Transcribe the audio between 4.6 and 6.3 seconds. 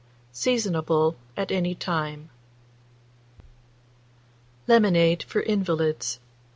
LEMONADE FOR INVALIDS.